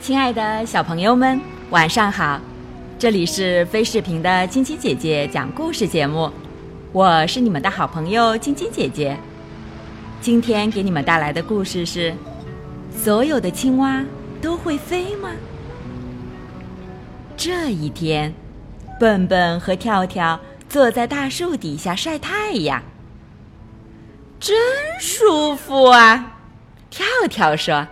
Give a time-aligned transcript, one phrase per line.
[0.00, 2.40] 亲爱的小朋友们，晚上好！
[2.98, 6.30] 这里是飞视频的晶晶姐姐讲故事节目，
[6.92, 9.14] 我是你们的好朋友晶晶姐姐。
[10.22, 12.14] 今天给你们带来的故事是
[12.98, 14.04] 所有的青蛙
[14.42, 15.30] 都会飞吗？
[17.36, 18.34] 这一天，
[18.98, 22.82] 笨笨和跳跳坐在大树底下晒太阳，
[24.40, 24.58] 真
[25.00, 26.38] 舒服啊！
[26.90, 27.86] 跳跳说。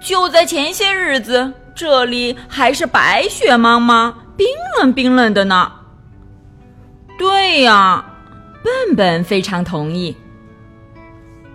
[0.00, 4.46] 就在前些日子，这里还是白雪茫茫、冰
[4.78, 5.72] 冷冰冷的呢。
[7.18, 8.04] 对呀，
[8.62, 10.16] 笨笨非常同意。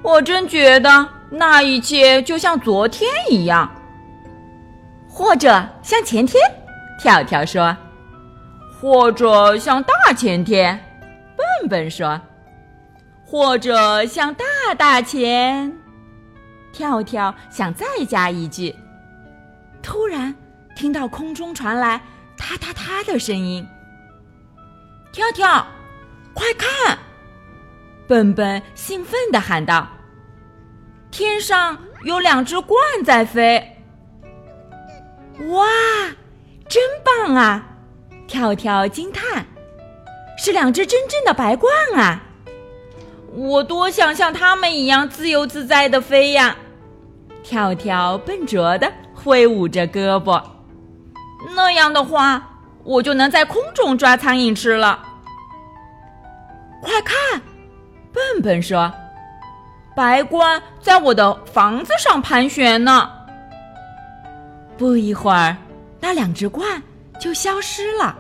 [0.04, 3.70] 我真觉得那一切就像昨天一样，
[5.09, 6.42] 或者像前天。
[6.98, 7.76] 跳跳说，
[8.80, 10.80] 或者像大前天。
[11.36, 12.20] 笨笨说，
[13.26, 14.46] 或者像大
[14.78, 15.76] 大前。
[16.72, 18.73] 跳跳想再加一句，
[19.81, 20.34] 突然
[20.76, 22.02] 听到空中传来
[22.38, 23.66] “嗒嗒嗒”的声音。
[25.12, 25.66] 跳跳，
[26.34, 26.98] 快看！
[28.08, 29.88] 笨笨兴奋地喊道
[31.16, 33.78] ：“天上有两只鹳在飞！”
[35.48, 35.66] 哇，
[36.68, 37.66] 真棒啊！
[38.28, 39.46] 跳跳惊叹
[40.38, 42.22] ：“是两只真正的白鹳啊！
[43.34, 46.58] 我多想像它们一样自由自在的飞呀！”
[47.42, 50.44] 跳跳笨拙的挥舞着胳膊，
[51.56, 55.02] 那样的话，我就能在空中抓苍蝇吃了。
[56.81, 57.42] 快看，
[58.12, 58.92] 笨笨说
[59.95, 63.09] ：“白鹳在我的房子上盘旋呢。”
[64.78, 65.56] 不一会儿，
[66.00, 66.81] 那两只鹳
[67.19, 68.16] 就消失了。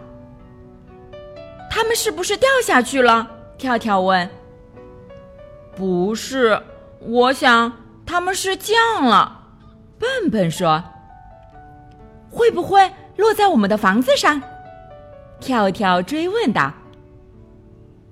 [1.69, 3.27] 它们是不是掉下去了？
[3.57, 4.29] 跳跳问。
[5.75, 6.61] 不是，
[6.99, 7.71] 我想。
[8.07, 9.41] 他们是降了，
[9.97, 10.83] 笨笨说
[12.29, 14.39] ：“会不会落在我们的房子上？”
[15.41, 16.71] 跳跳追问道。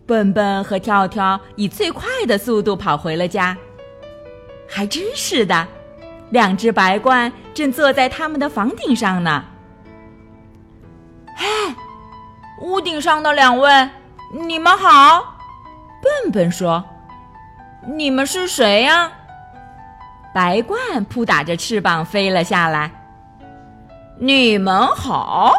[0.06, 3.58] 笨笨和跳跳以最快的速度跑回了家。
[4.68, 5.68] 还真是的，
[6.30, 9.44] 两只白鹳正坐在他们的房顶上呢。
[11.36, 11.47] 嘿，
[12.62, 13.90] 屋顶上的两位，
[14.47, 15.36] 你们好！
[16.02, 16.84] 笨笨说
[17.96, 19.12] ：“你们是谁呀？”
[20.34, 22.92] 白鹳扑打着翅膀飞了下来。
[24.18, 25.53] 你们好，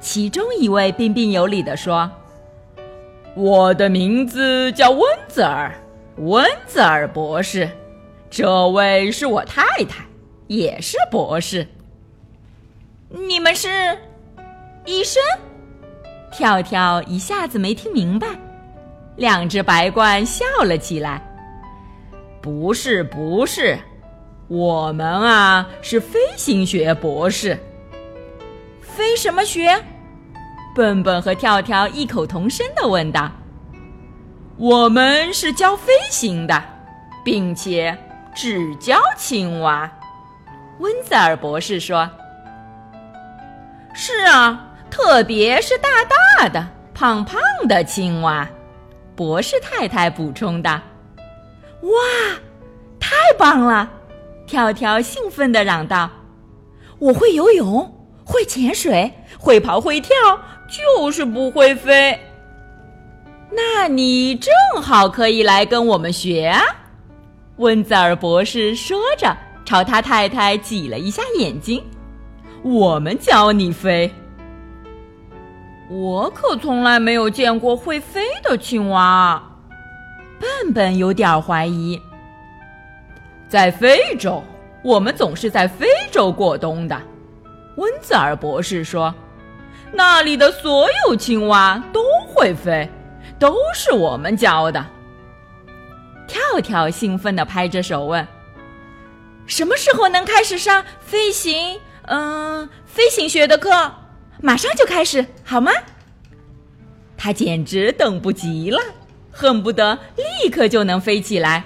[0.00, 2.10] 其中一位彬彬有礼地说
[3.36, 5.74] ：“我的名字叫温泽尔，
[6.16, 7.68] 温泽尔博士。
[8.28, 10.04] 这位是我太太，
[10.46, 11.66] 也是博士。
[13.08, 13.68] 你们是
[14.84, 15.22] 医生？”
[16.32, 18.28] 跳跳一下子没听明白。
[19.16, 21.20] 两只白鹳笑了起来。
[22.40, 23.78] 不是不是，
[24.48, 27.58] 我们啊是飞行学博士。
[28.80, 29.76] 飞什么学？
[30.80, 33.30] 笨笨和跳跳异口同声的问道。
[34.56, 36.62] 我们是教飞行的，
[37.22, 37.94] 并且
[38.34, 39.90] 只教青蛙。
[40.78, 42.08] 温泽尔博士说
[43.92, 45.88] ：“是啊，特别是大
[46.38, 48.48] 大的、胖胖的青蛙。”
[49.14, 50.80] 博士太太补充道。
[51.82, 51.90] 哇，
[52.98, 53.90] 太棒了！
[54.46, 56.08] 跳跳兴奋地嚷道
[56.98, 60.16] ：“我会游泳，会潜水，会跑会跳，
[60.70, 62.18] 就是不会飞。”
[63.52, 66.62] 那你正好可以来跟我们学啊！
[67.56, 71.84] 温泽尔博士说着，朝他太太挤了一下眼睛
[72.62, 74.10] ：“我们教你飞。”
[75.90, 79.42] 我可从来没有见过会飞的青蛙。
[80.38, 82.00] 笨笨有点怀疑，
[83.48, 84.42] 在非洲，
[84.82, 86.96] 我们总是在非洲过冬的。
[87.76, 89.12] 温泽尔博士说
[89.92, 92.88] ：“那里的所有青蛙都会飞，
[93.38, 94.84] 都是我们教的。”
[96.26, 98.26] 跳跳兴奋地拍着手问
[99.46, 101.80] ：“什么时候能开始上飞行？
[102.06, 103.92] 嗯，飞行学的课？
[104.40, 105.72] 马上就开始，好吗？”
[107.18, 108.80] 他简直等不及了。
[109.32, 111.64] 恨不得立刻就能飞起来。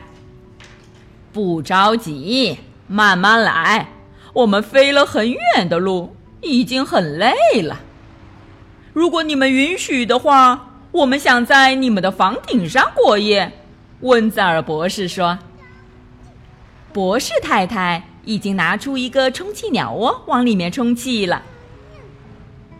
[1.32, 3.88] 不着急，慢慢来。
[4.32, 7.80] 我们飞了很远的路，已经很累了。
[8.94, 13.52] 如果你们允许的话，我们想在你们的房顶上过夜。”
[14.00, 15.38] 温泽尔博士说。
[16.92, 21.42] 博士太太已经拿出一个充气鸟窝，往里面充气了。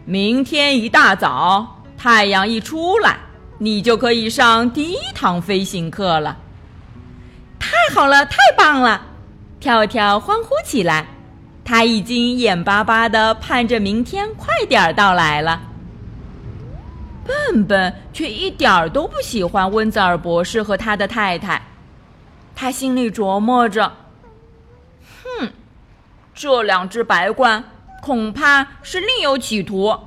[0.05, 3.19] 明天一大早，太阳一出来。
[3.59, 6.37] 你就可以上第一堂飞行课了，
[7.59, 9.05] 太好了，太棒了！
[9.59, 11.07] 跳跳欢呼起来。
[11.65, 15.61] 他已经眼巴巴的盼着明天快点儿到来了。
[17.25, 21.63] 笨笨却一点儿都不喜欢温泽尔博士和他的太太，
[22.55, 23.93] 他心里琢磨着
[25.39, 25.53] ：“哼，
[26.35, 27.63] 这两只白鹳
[28.03, 29.99] 恐怕是另有企图。”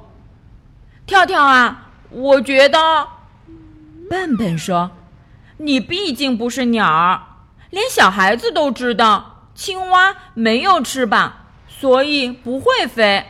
[1.08, 3.08] 跳跳啊，我觉得，
[4.10, 4.92] 笨笨说
[5.58, 7.24] ：“你毕竟不是鸟儿，
[7.70, 13.26] 连小孩子都知道，青蛙没有翅膀，所以不会飞。”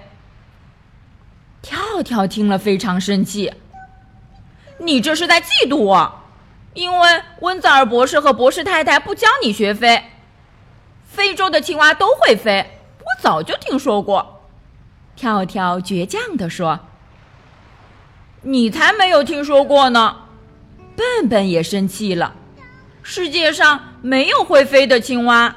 [1.61, 3.53] 跳跳听了非常生气。
[4.79, 6.21] 你这是在嫉妒我，
[6.73, 10.03] 因为温泽尔博士和博士太太不教你学飞。
[11.05, 14.43] 非洲的青蛙都会飞，我早就听说过。
[15.15, 16.79] 跳跳倔强地说
[18.43, 20.17] ：“你才没有听说过呢！”
[20.95, 22.35] 笨笨也生气了
[23.01, 25.55] ：“世界上没有会飞的青蛙，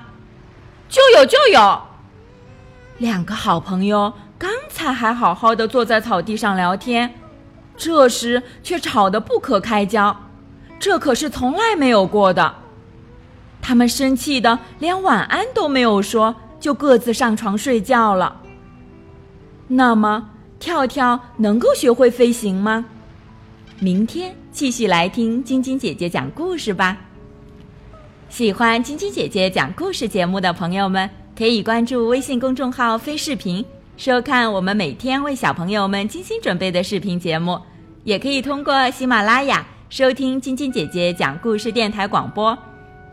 [0.88, 1.82] 就有就有。”
[2.96, 7.19] 两个好朋友刚才还好好的坐在草地上聊天。
[7.80, 10.14] 这时却吵得不可开交，
[10.78, 12.56] 这可是从来没有过的。
[13.62, 18.42] 他们生气的连晚安都没有说，就各自上床睡觉了。
[19.68, 20.28] 那么，
[20.58, 22.84] 跳跳能够学会飞行吗？
[23.78, 26.98] 明天继续来听晶晶姐姐讲故事吧。
[28.28, 33.64] 喜欢晶晶姐姐讲故事节目的朋友们，可以关注微信公众号“飞视频”，
[33.96, 37.58] 收看我们每天为小朋友们精心准备的视频节目。
[38.04, 42.56] 也可以通过喜马拉雅收听晶晶姐姐讲故事电台广播。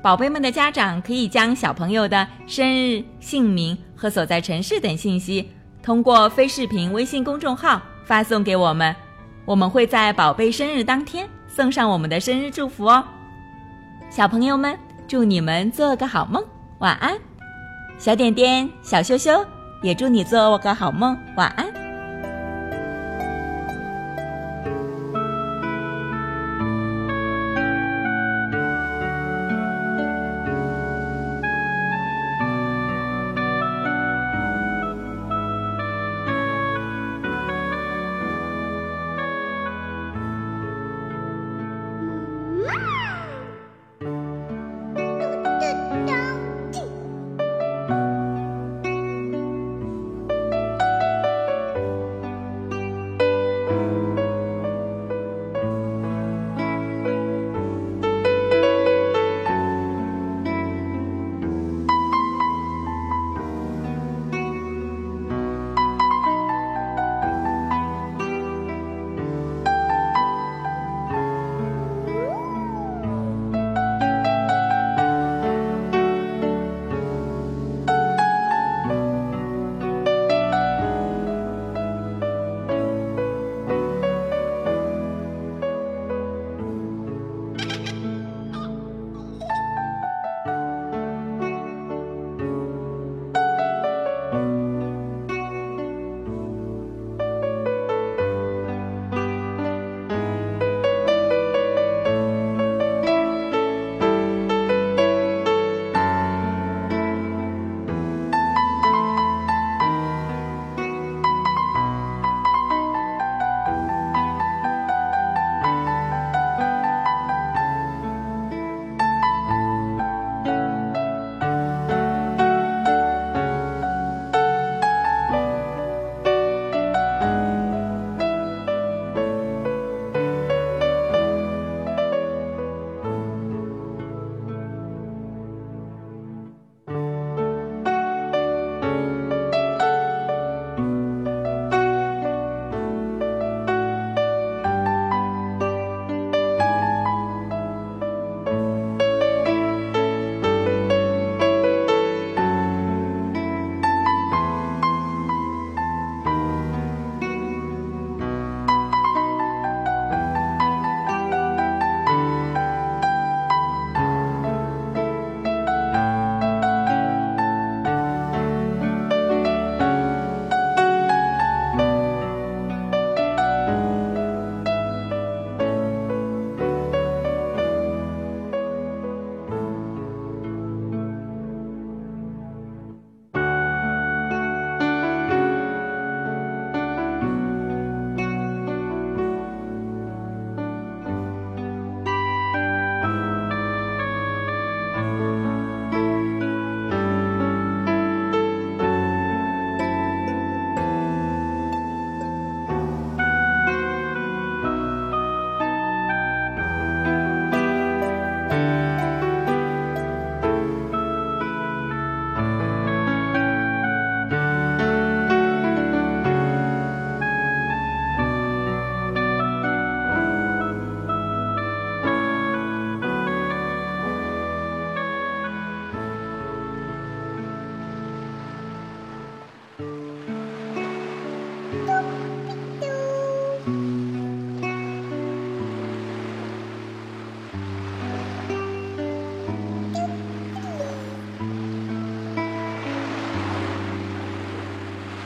[0.01, 5.51] 宝贝们的家长可以将小朋友的生日、姓名和所在城市等信息，
[5.83, 8.95] 通过非视频微信公众号发送给我们，
[9.43, 13.03] 我们会在宝贝生日当天送上我们的生日祝福哦。
[14.09, 16.41] 小朋友们，祝你们做个好梦，
[16.79, 17.17] 晚安。
[17.97, 19.45] 小点点、小羞羞
[19.81, 21.86] 也祝你做个好梦，晚安。